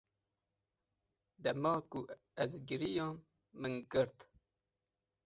Dema 1.43 1.71
ku 1.89 1.99
ez 2.43 2.51
giriyam 2.67 3.15
min 3.59 3.73
girt. 3.91 4.17